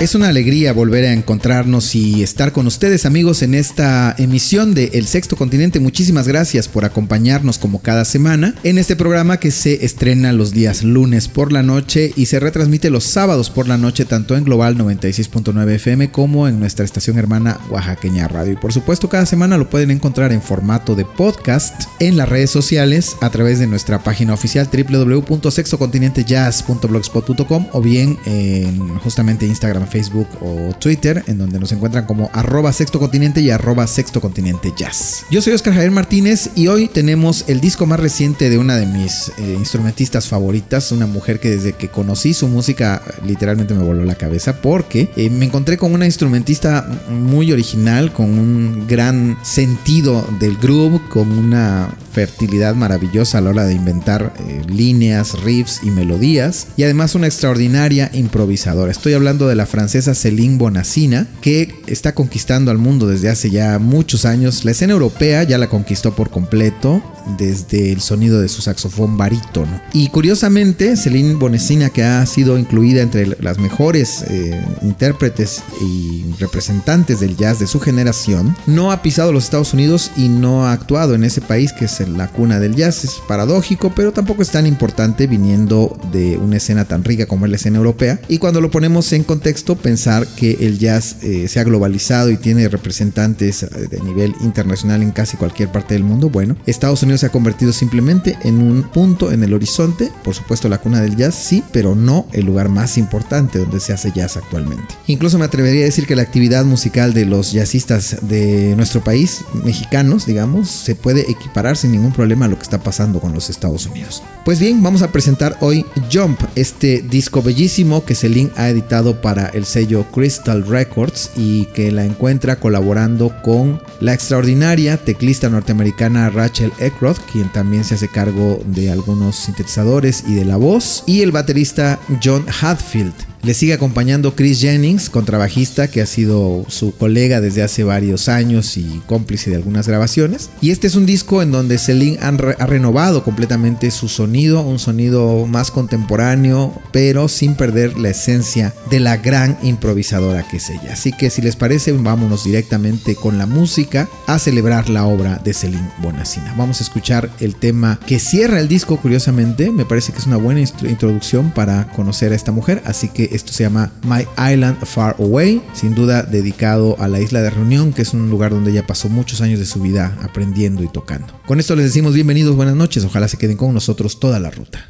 [0.00, 4.92] Es una alegría volver a encontrarnos y estar con ustedes amigos en esta emisión de
[4.94, 5.78] El Sexto Continente.
[5.78, 10.84] Muchísimas gracias por acompañarnos como cada semana en este programa que se estrena los días
[10.84, 14.78] lunes por la noche y se retransmite los sábados por la noche tanto en Global
[14.78, 18.54] 96.9 FM como en nuestra estación hermana Oaxaqueña Radio.
[18.54, 22.48] Y por supuesto cada semana lo pueden encontrar en formato de podcast en las redes
[22.48, 30.72] sociales a través de nuestra página oficial www.sextocontinentejazz.blogspot.com o bien en justamente Instagram Facebook o
[30.78, 35.24] Twitter, en donde nos encuentran como arroba sexto continente y arroba sexto continente jazz.
[35.30, 38.86] Yo soy Oscar Javier Martínez y hoy tenemos el disco más reciente de una de
[38.86, 44.04] mis eh, instrumentistas favoritas, una mujer que desde que conocí su música literalmente me voló
[44.04, 50.26] la cabeza porque eh, me encontré con una instrumentista muy original, con un gran sentido
[50.38, 55.90] del groove, con una fertilidad maravillosa a la hora de inventar eh, líneas, riffs y
[55.90, 58.90] melodías y además una extraordinaria improvisadora.
[58.90, 63.78] Estoy hablando de la francesa Céline Bonassina, que está conquistando al mundo desde hace ya
[63.78, 64.66] muchos años.
[64.66, 67.02] La escena europea ya la conquistó por completo
[67.38, 69.80] desde el sonido de su saxofón barítono.
[69.94, 77.20] Y curiosamente, Céline Bonassina, que ha sido incluida entre las mejores eh, intérpretes y representantes
[77.20, 81.14] del jazz de su generación, no ha pisado los Estados Unidos y no ha actuado
[81.14, 83.04] en ese país que es la cuna del jazz.
[83.04, 87.50] Es paradójico, pero tampoco es tan importante viniendo de una escena tan rica como es
[87.50, 88.20] la escena europea.
[88.28, 92.36] Y cuando lo ponemos en contexto, pensar que el jazz eh, se ha globalizado y
[92.36, 96.30] tiene representantes eh, de nivel internacional en casi cualquier parte del mundo.
[96.30, 100.68] Bueno, Estados Unidos se ha convertido simplemente en un punto en el horizonte, por supuesto
[100.68, 104.36] la cuna del jazz, sí, pero no el lugar más importante donde se hace jazz
[104.36, 104.94] actualmente.
[105.06, 109.42] Incluso me atrevería a decir que la actividad musical de los jazzistas de nuestro país,
[109.64, 113.50] mexicanos, digamos, se puede equiparar sin ningún problema a lo que está pasando con los
[113.50, 114.22] Estados Unidos.
[114.44, 119.46] Pues bien, vamos a presentar hoy Jump, este disco bellísimo que Celine ha editado para
[119.48, 126.72] el sello Crystal Records y que la encuentra colaborando con la extraordinaria teclista norteamericana Rachel
[126.78, 131.32] Eckroth, quien también se hace cargo de algunos sintetizadores y de la voz, y el
[131.32, 133.29] baterista John Hadfield.
[133.42, 138.76] Le sigue acompañando Chris Jennings, contrabajista que ha sido su colega desde hace varios años
[138.76, 140.50] y cómplice de algunas grabaciones.
[140.60, 145.46] Y este es un disco en donde Celine ha renovado completamente su sonido, un sonido
[145.46, 150.92] más contemporáneo, pero sin perder la esencia de la gran improvisadora que es ella.
[150.92, 155.54] Así que si les parece, vámonos directamente con la música a celebrar la obra de
[155.54, 156.54] Celine Bonassina.
[156.58, 159.70] Vamos a escuchar el tema que cierra el disco, curiosamente.
[159.70, 163.52] Me parece que es una buena introducción para conocer a esta mujer, así que esto
[163.52, 168.02] se llama My Island Far Away, sin duda dedicado a la isla de Reunión, que
[168.02, 171.40] es un lugar donde ella pasó muchos años de su vida aprendiendo y tocando.
[171.46, 174.89] Con esto les decimos bienvenidos, buenas noches, ojalá se queden con nosotros toda la ruta.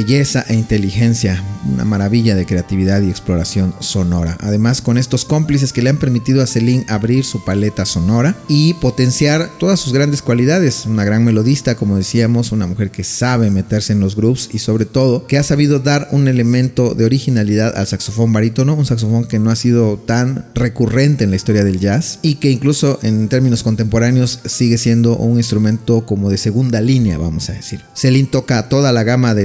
[0.00, 4.38] Belleza e inteligencia, una maravilla de creatividad y exploración sonora.
[4.40, 8.72] Además, con estos cómplices que le han permitido a Celine abrir su paleta sonora y
[8.74, 10.86] potenciar todas sus grandes cualidades.
[10.86, 14.86] Una gran melodista, como decíamos, una mujer que sabe meterse en los grooves y sobre
[14.86, 19.38] todo que ha sabido dar un elemento de originalidad al saxofón barítono, un saxofón que
[19.38, 23.62] no ha sido tan recurrente en la historia del jazz y que incluso en términos
[23.62, 27.82] contemporáneos sigue siendo un instrumento como de segunda línea, vamos a decir.
[27.94, 29.44] Celine toca toda la gama de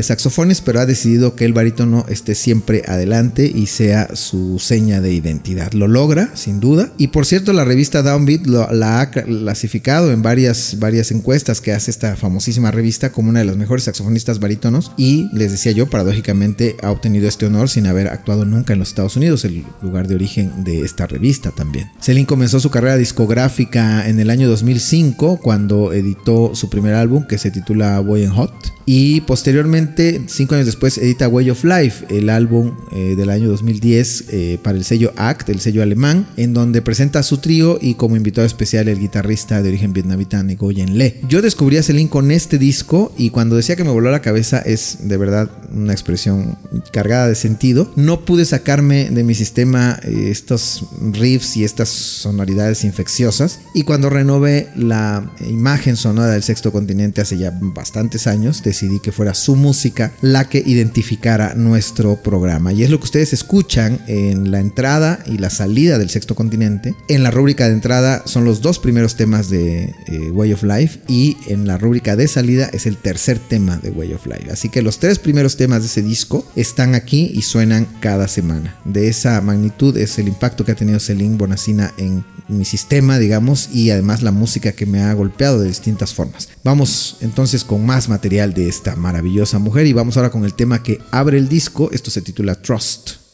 [0.64, 5.72] pero ha decidido que el barítono esté siempre adelante y sea su seña de identidad.
[5.74, 6.92] Lo logra, sin duda.
[6.98, 11.90] Y por cierto, la revista Downbeat la ha clasificado en varias, varias encuestas que hace
[11.90, 14.92] esta famosísima revista como una de las mejores saxofonistas barítonos.
[14.98, 18.90] Y les decía yo, paradójicamente ha obtenido este honor sin haber actuado nunca en los
[18.90, 21.90] Estados Unidos, el lugar de origen de esta revista también.
[22.00, 27.38] Celine comenzó su carrera discográfica en el año 2005 cuando editó su primer álbum que
[27.38, 32.30] se titula Boy and Hot y posteriormente, cinco años después, edita Way of Life, el
[32.30, 36.82] álbum eh, del año 2010 eh, para el sello ACT, el sello alemán, en donde
[36.82, 41.20] presenta a su trío y como invitado especial el guitarrista de origen vietnamita Ngoyen Le.
[41.28, 44.60] Yo descubrí a Celine con este disco y cuando decía que me voló la cabeza
[44.60, 46.58] es de verdad una expresión
[46.92, 47.92] cargada de sentido.
[47.96, 54.10] No pude sacarme de mi sistema eh, estos riffs y estas sonoridades infecciosas y cuando
[54.10, 59.56] renové la imagen sonora del sexto continente hace ya bastantes años, decidí que fuera su
[59.56, 62.74] música la que identificara nuestro programa.
[62.74, 66.94] Y es lo que ustedes escuchan en la entrada y la salida del sexto continente.
[67.08, 71.00] En la rúbrica de entrada son los dos primeros temas de eh, Way of Life
[71.08, 74.52] y en la rúbrica de salida es el tercer tema de Way of Life.
[74.52, 78.76] Así que los tres primeros temas de ese disco están aquí y suenan cada semana.
[78.84, 83.70] De esa magnitud es el impacto que ha tenido Celine Bonacina en mi sistema, digamos,
[83.74, 86.50] y además la música que me ha golpeado de distintas formas.
[86.64, 90.84] Vamos entonces con más material de esta maravillosa mujer y vamos ahora con el tema
[90.84, 91.90] que abre el disco.
[91.92, 93.25] Esto se titula Trust.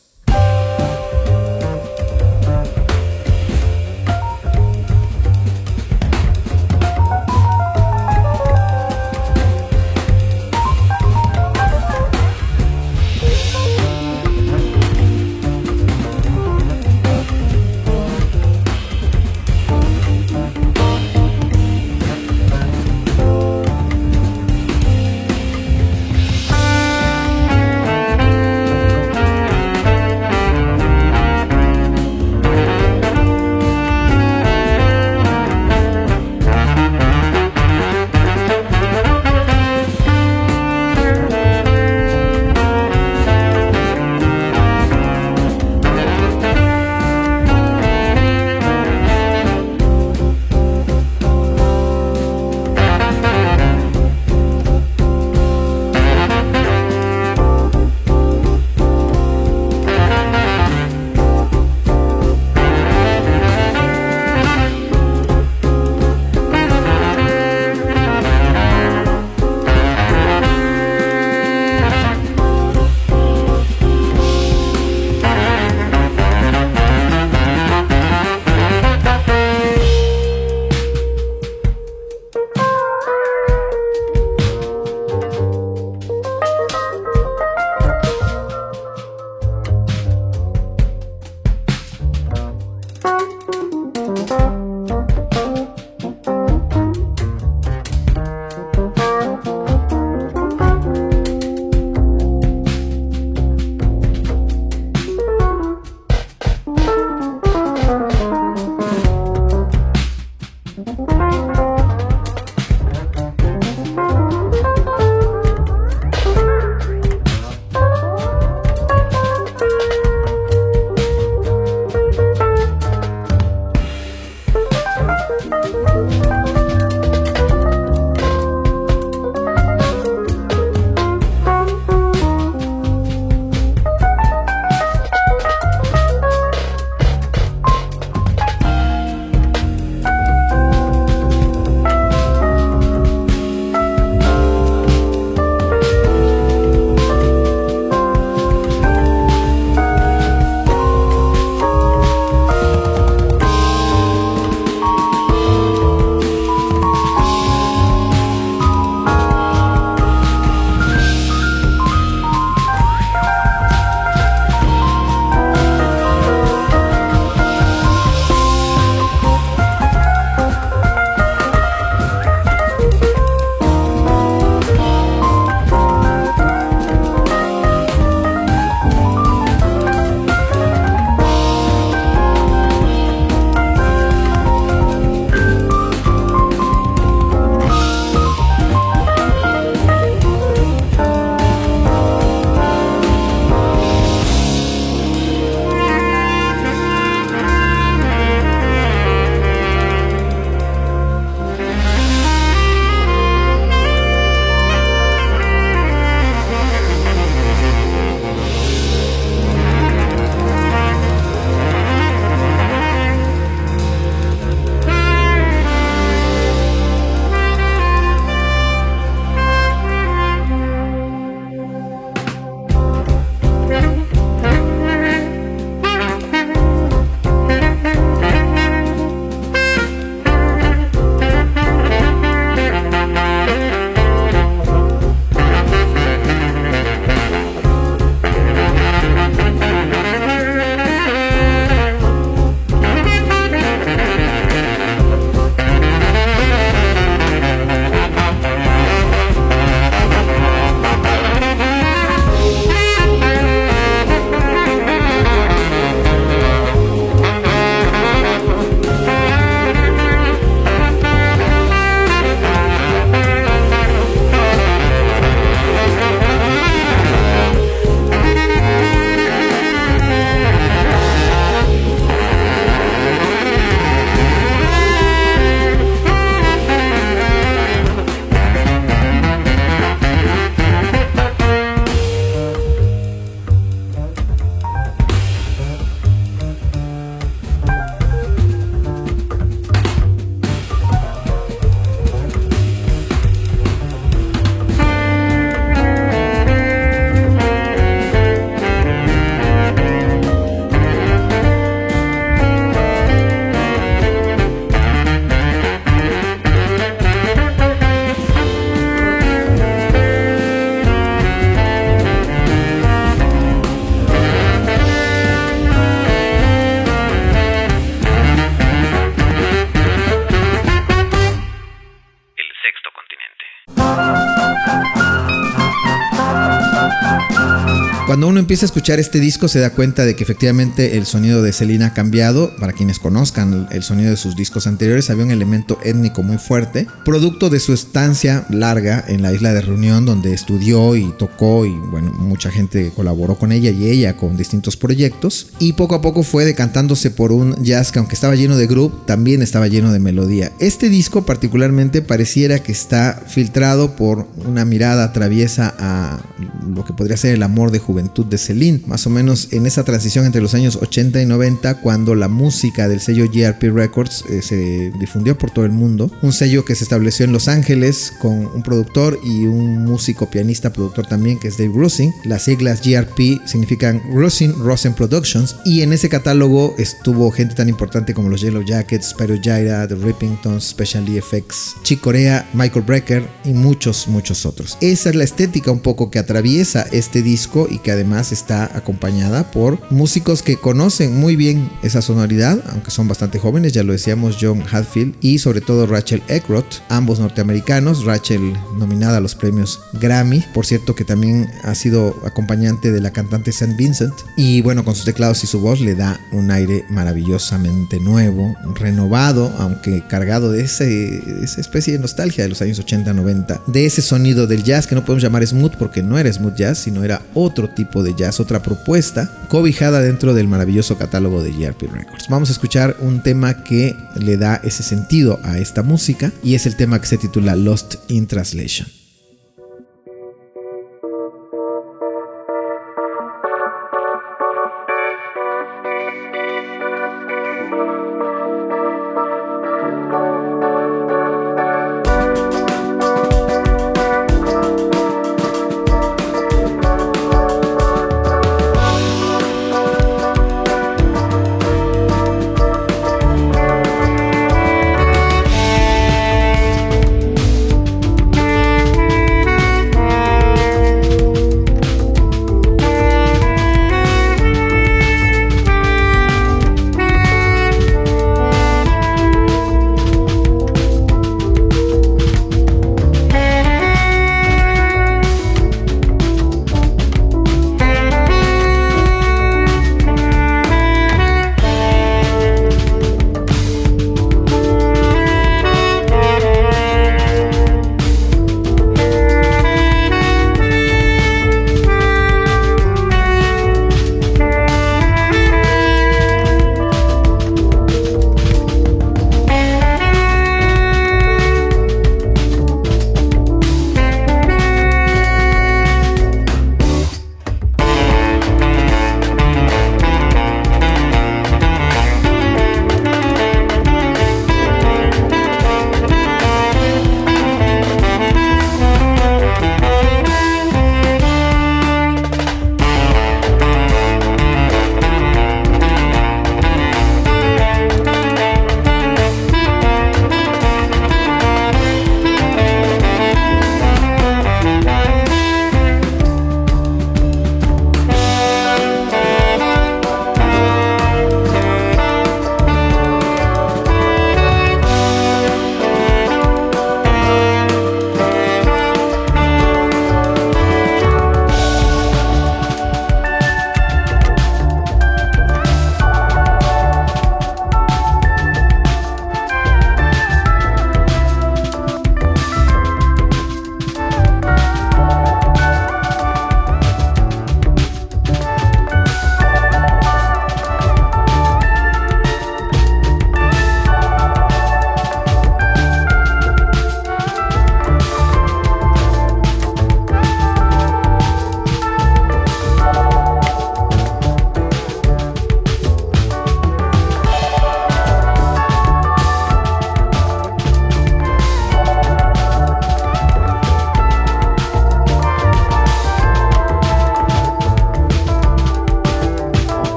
[328.52, 331.86] Empieza a escuchar este disco se da cuenta de que efectivamente el sonido de Selena
[331.86, 332.54] ha cambiado.
[332.58, 336.86] Para quienes conozcan el sonido de sus discos anteriores, había un elemento étnico muy fuerte,
[337.06, 341.70] producto de su estancia larga en la isla de Reunión, donde estudió y tocó y
[341.70, 345.48] bueno, mucha gente colaboró con ella y ella con distintos proyectos.
[345.60, 349.06] Y poco a poco fue decantándose por un jazz que aunque estaba lleno de groove,
[349.06, 350.52] también estaba lleno de melodía.
[350.60, 356.20] Este disco particularmente pareciera que está filtrado por una mirada traviesa a
[356.68, 359.84] lo que podría ser el amor de juventud de Celine, más o menos en esa
[359.84, 364.42] transición entre los años 80 y 90 cuando la música del sello GRP Records eh,
[364.42, 368.48] se difundió por todo el mundo, un sello que se estableció en Los Ángeles con
[368.48, 372.14] un productor y un músico pianista productor también que es Dave Rusin.
[372.24, 378.14] Las siglas GRP significan Rusin Rosen Productions y en ese catálogo estuvo gente tan importante
[378.14, 383.54] como los Yellow Jackets, Spyro Gyra, The Rippingtons, Special Effects, Chick Corea, Michael Brecker y
[383.54, 384.78] muchos muchos otros.
[384.82, 389.52] Esa es la estética un poco que atraviesa este disco y que además está acompañada
[389.52, 394.38] por músicos que conocen muy bien esa sonoridad, aunque son bastante jóvenes, ya lo decíamos
[394.40, 400.44] John Hadfield y sobre todo Rachel Eckroth, ambos norteamericanos, Rachel nominada a los premios Grammy,
[400.54, 403.76] por cierto que también ha sido acompañante de la cantante St.
[403.78, 408.56] Vincent y bueno, con sus teclados y su voz le da un aire maravillosamente nuevo,
[408.76, 414.02] renovado, aunque cargado de ese, esa especie de nostalgia de los años 80-90, de ese
[414.02, 417.22] sonido del jazz que no podemos llamar smooth porque no era smooth jazz, sino era
[417.34, 422.28] otro tipo de jazz, otra propuesta, cobijada dentro del maravilloso catálogo de GRP Records.
[422.30, 426.66] Vamos a escuchar un tema que le da ese sentido a esta música y es
[426.66, 429.01] el tema que se titula Lost in Translation.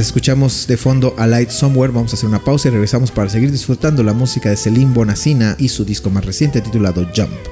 [0.00, 3.52] Escuchamos de fondo a Light Somewhere, vamos a hacer una pausa y regresamos para seguir
[3.52, 7.49] disfrutando la música de Celine Bonacina y su disco más reciente titulado Jump.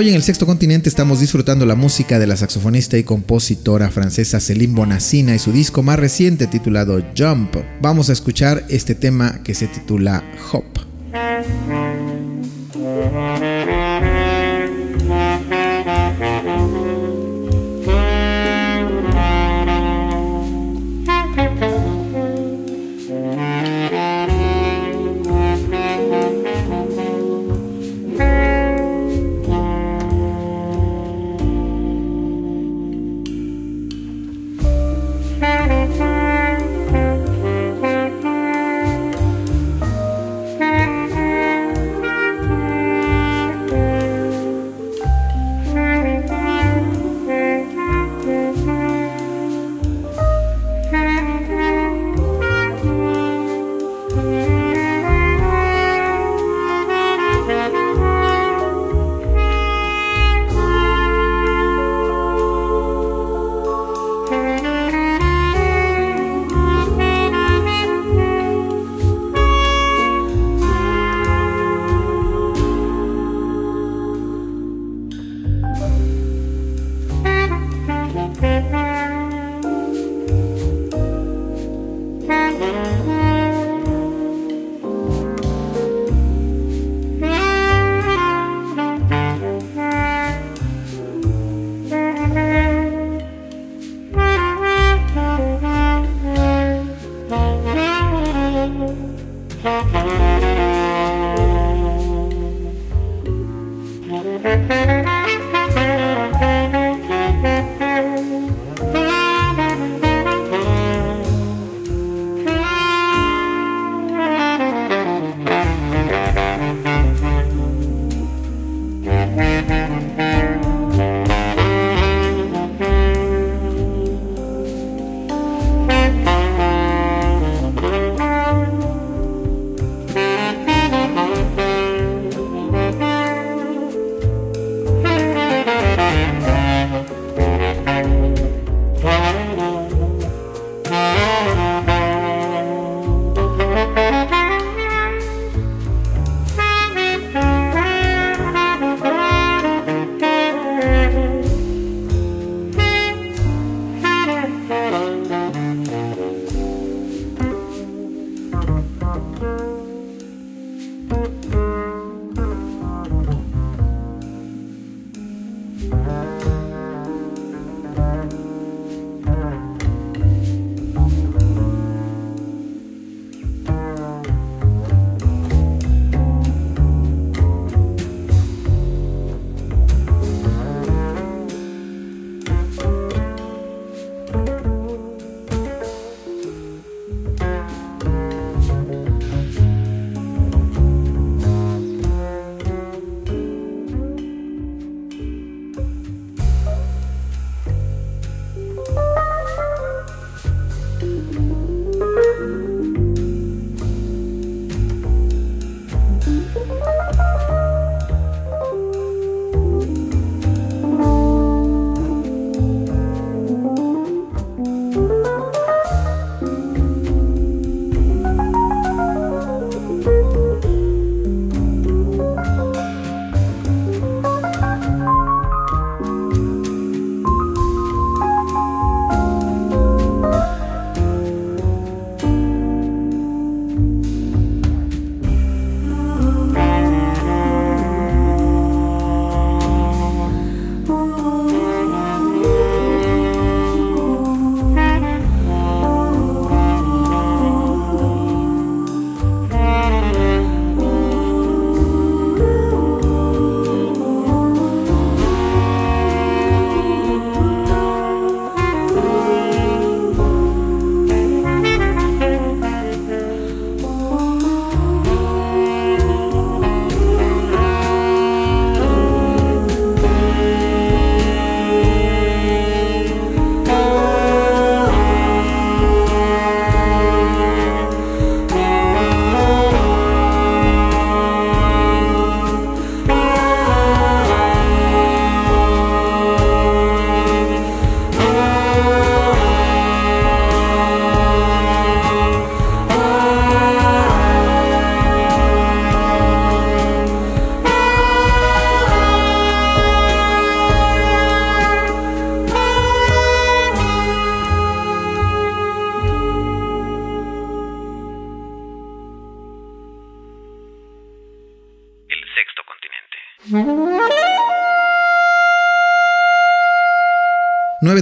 [0.00, 4.40] Hoy en el sexto continente estamos disfrutando la música de la saxofonista y compositora francesa
[4.40, 7.54] Céline Bonassina y su disco más reciente titulado Jump.
[7.82, 10.64] Vamos a escuchar este tema que se titula Hop.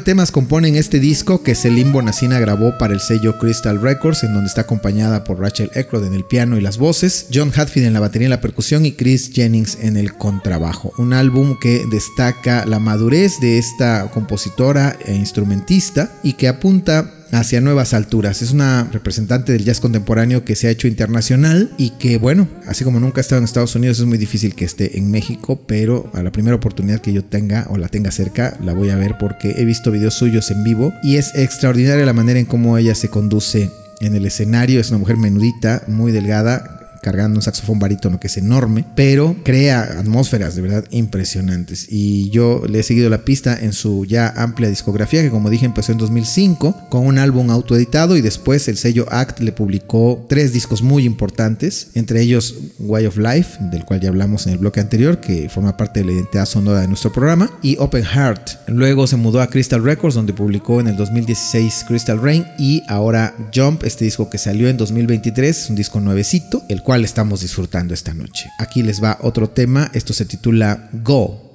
[0.08, 4.48] Temas componen este disco que Celine Nacina grabó para el sello Crystal Records, en donde
[4.48, 8.00] está acompañada por Rachel Eckroyd en el piano y las voces, John Hatfield en la
[8.00, 10.94] batería y la percusión y Chris Jennings en el contrabajo.
[10.96, 17.60] Un álbum que destaca la madurez de esta compositora e instrumentista y que apunta hacia
[17.60, 18.42] nuevas alturas.
[18.42, 22.84] Es una representante del jazz contemporáneo que se ha hecho internacional y que, bueno, así
[22.84, 26.10] como nunca ha estado en Estados Unidos, es muy difícil que esté en México, pero
[26.14, 29.16] a la primera oportunidad que yo tenga o la tenga cerca, la voy a ver
[29.18, 32.94] porque he visto videos suyos en vivo y es extraordinaria la manera en cómo ella
[32.94, 34.80] se conduce en el escenario.
[34.80, 39.82] Es una mujer menudita, muy delgada, cargando un saxofón barítono que es enorme, pero crea
[39.98, 41.86] atmósferas de verdad impresionantes.
[41.88, 45.66] Y yo le he seguido la pista en su ya amplia discografía, que como dije
[45.66, 50.52] empezó en 2005 con un álbum autoeditado y después el sello Act le publicó tres
[50.52, 54.80] discos muy importantes, entre ellos Way of Life, del cual ya hablamos en el bloque
[54.80, 58.68] anterior, que forma parte de la identidad sonora de nuestro programa, y Open Heart.
[58.68, 63.34] Luego se mudó a Crystal Records, donde publicó en el 2016 Crystal Rain y ahora
[63.54, 68.14] Jump, este disco que salió en 2023, un disco nuevecito, el cual estamos disfrutando esta
[68.14, 68.50] noche.
[68.58, 71.47] Aquí les va otro tema, esto se titula Go.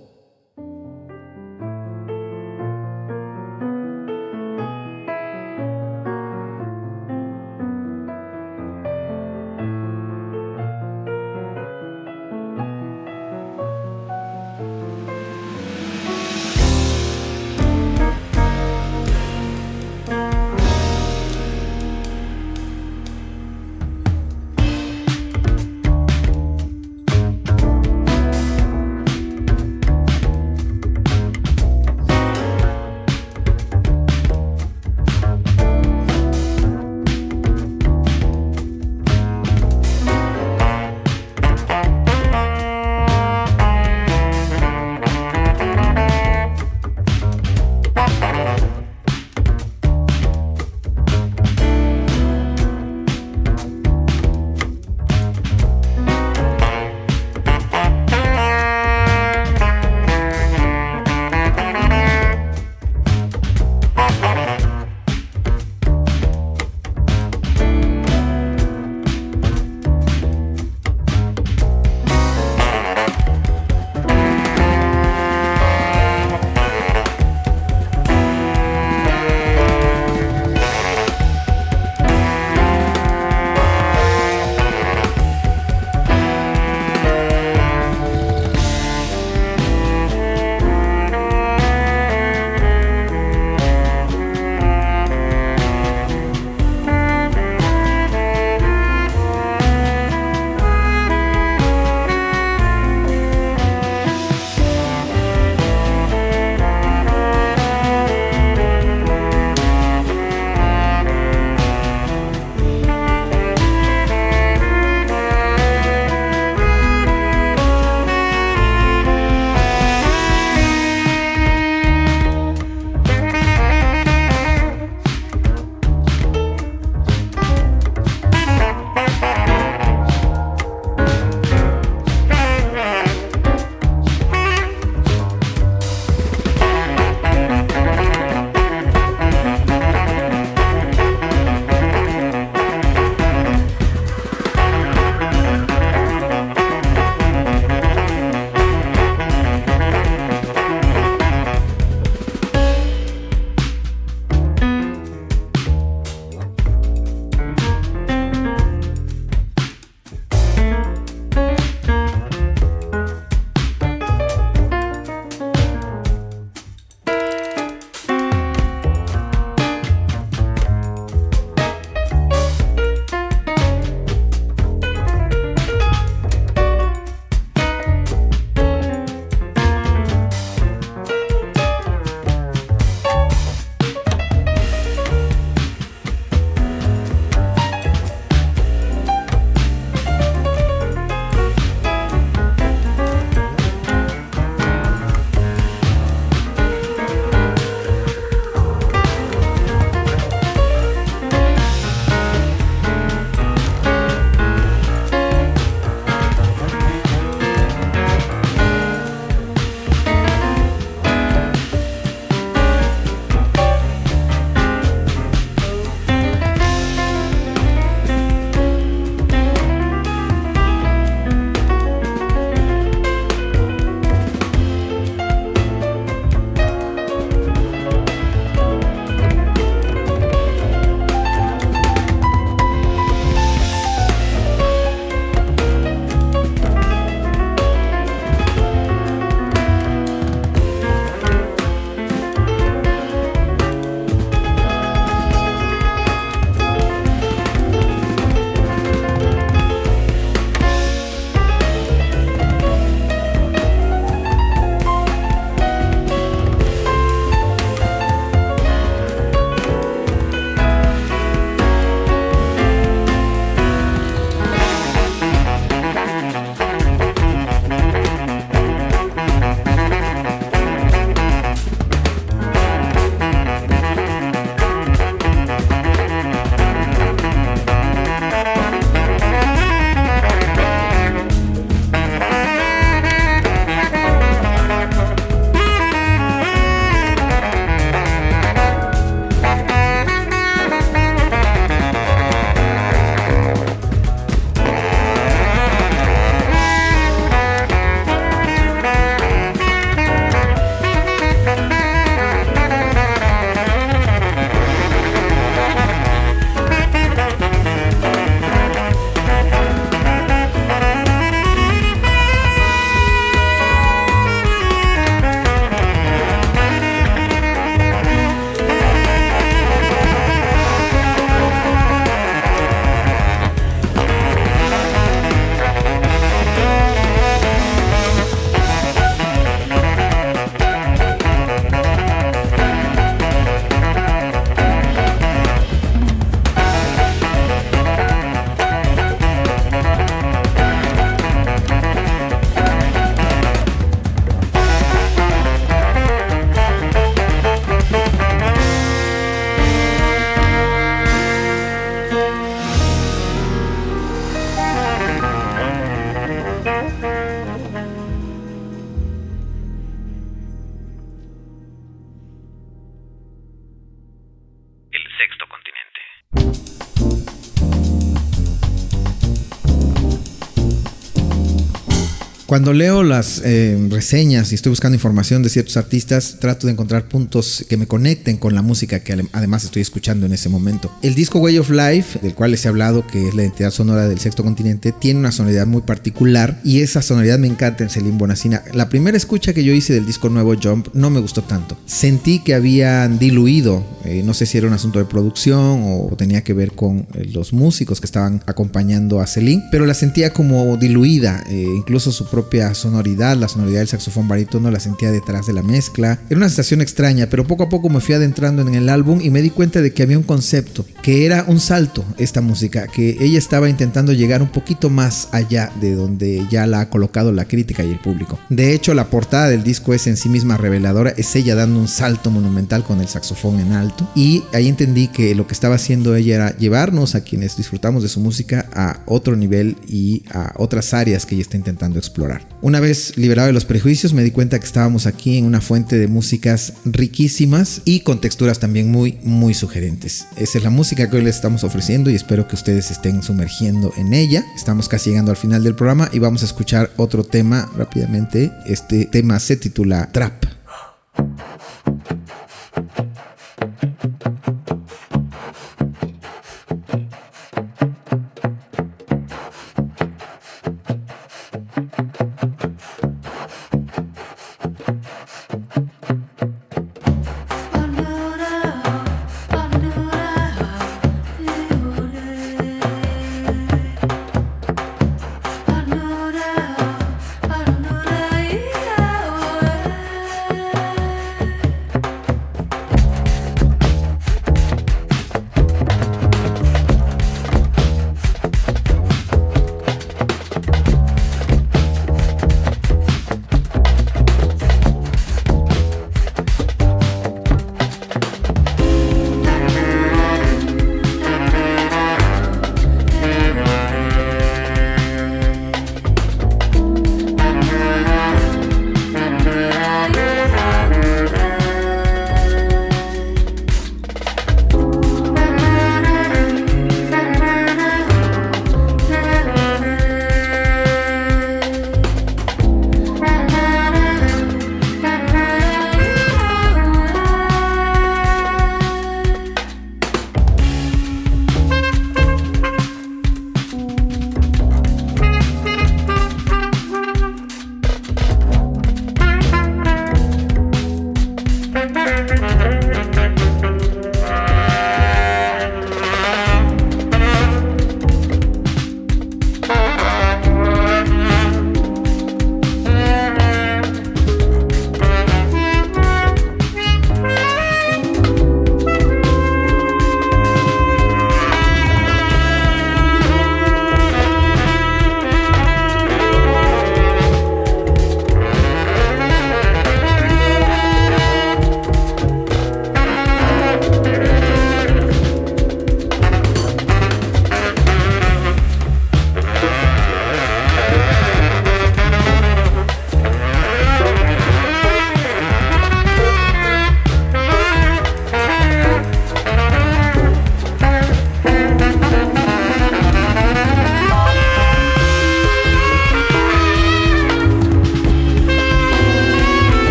[372.53, 377.09] Cuando leo las eh, reseñas y estoy buscando información de ciertos artistas, trato de encontrar
[377.09, 380.91] puntos que me conecten con la música que además estoy escuchando en ese momento.
[381.01, 384.07] El disco Way of Life, del cual les he hablado, que es la identidad sonora
[384.07, 388.19] del sexto continente, tiene una sonoridad muy particular y esa sonoridad me encanta en Celine
[388.19, 388.61] Bonacina.
[388.71, 391.75] La primera escucha que yo hice del disco nuevo Jump no me gustó tanto.
[391.87, 396.43] Sentí que habían diluido, eh, no sé si era un asunto de producción o tenía
[396.43, 400.77] que ver con eh, los músicos que estaban acompañando a Celine, pero la sentía como
[400.77, 402.42] diluida, incluso su propia
[402.73, 406.19] sonoridad, la sonoridad del saxofón barítono la sentía detrás de la mezcla.
[406.29, 409.29] Era una sensación extraña, pero poco a poco me fui adentrando en el álbum y
[409.29, 413.17] me di cuenta de que había un concepto, que era un salto esta música, que
[413.19, 417.45] ella estaba intentando llegar un poquito más allá de donde ya la ha colocado la
[417.45, 418.39] crítica y el público.
[418.49, 421.87] De hecho, la portada del disco es en sí misma reveladora, es ella dando un
[421.87, 426.15] salto monumental con el saxofón en alto y ahí entendí que lo que estaba haciendo
[426.15, 430.93] ella era llevarnos a quienes disfrutamos de su música a otro nivel y a otras
[430.93, 432.32] áreas que ella está intentando explorar.
[432.61, 435.97] Una vez liberado de los prejuicios me di cuenta que estábamos aquí en una fuente
[435.97, 440.25] de músicas riquísimas y con texturas también muy muy sugerentes.
[440.37, 443.93] Esa es la música que hoy les estamos ofreciendo y espero que ustedes estén sumergiendo
[443.97, 444.45] en ella.
[444.55, 448.51] Estamos casi llegando al final del programa y vamos a escuchar otro tema rápidamente.
[448.65, 450.62] Este tema se titula Trap.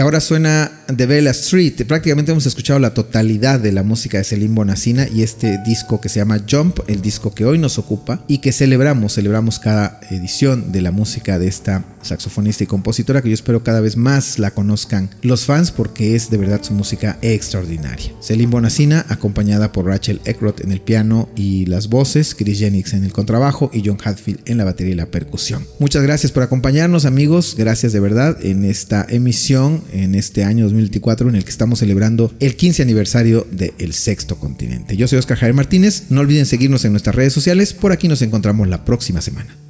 [0.00, 1.84] Y ahora suena The Bella Street.
[1.86, 6.08] Prácticamente hemos escuchado la totalidad de la música de Celine Bonacina y este disco que
[6.08, 10.72] se llama Jump, el disco que hoy nos ocupa y que celebramos, celebramos cada edición
[10.72, 14.52] de la música de esta saxofonista y compositora que yo espero cada vez más la
[14.52, 18.12] conozcan los fans porque es de verdad su música extraordinaria.
[18.20, 23.04] Celine Bonacina acompañada por Rachel Eckroth en el piano y las voces, Chris Jennings en
[23.04, 25.66] el contrabajo y John Hadfield en la batería y la percusión.
[25.78, 31.28] Muchas gracias por acompañarnos amigos, gracias de verdad en esta emisión en este año 2024
[31.28, 34.96] en el que estamos celebrando el 15 aniversario de El Sexto Continente.
[34.96, 38.22] Yo soy Oscar Javier Martínez, no olviden seguirnos en nuestras redes sociales, por aquí nos
[38.22, 39.69] encontramos la próxima semana.